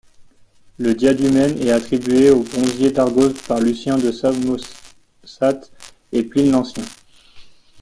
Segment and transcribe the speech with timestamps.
[0.79, 5.71] Le Diadumène est attribué au bronzier d'Argos par Lucien de Samosate
[6.11, 6.83] et Pline l'Ancien.